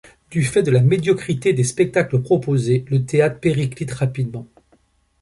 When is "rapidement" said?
3.91-4.47